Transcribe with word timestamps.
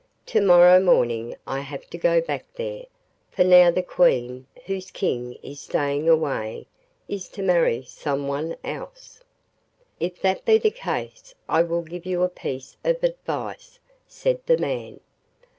To 0.25 0.41
morrow 0.41 0.79
morning 0.79 1.35
I 1.45 1.59
have 1.59 1.87
to 1.91 1.97
go 1.99 2.21
back 2.21 2.43
there, 2.55 2.85
for 3.29 3.43
now 3.43 3.69
the 3.69 3.83
Queen, 3.83 4.47
whose 4.65 4.89
King 4.89 5.33
is 5.43 5.59
staying 5.61 6.09
away, 6.09 6.65
is 7.07 7.27
to 7.27 7.43
marry 7.43 7.83
some 7.83 8.27
one 8.27 8.55
else.' 8.63 9.21
'If 9.99 10.19
that 10.23 10.43
be 10.43 10.57
the 10.57 10.71
case 10.71 11.35
I 11.47 11.61
will 11.61 11.83
give 11.83 12.07
you 12.07 12.23
a 12.23 12.29
piece 12.29 12.77
of 12.83 13.03
advice,' 13.03 13.77
said 14.07 14.39
the 14.47 14.57
man. 14.57 15.01